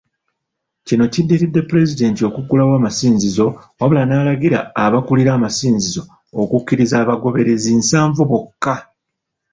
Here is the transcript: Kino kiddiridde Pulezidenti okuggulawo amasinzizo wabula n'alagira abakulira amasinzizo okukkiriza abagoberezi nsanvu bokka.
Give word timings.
Kino 0.87 1.05
kiddiridde 1.13 1.61
Pulezidenti 1.69 2.21
okuggulawo 2.29 2.73
amasinzizo 2.79 3.45
wabula 3.79 4.03
n'alagira 4.07 4.59
abakulira 4.85 5.31
amasinzizo 5.37 6.03
okukkiriza 6.41 6.95
abagoberezi 7.03 7.71
nsanvu 7.81 8.21
bokka. 8.29 8.75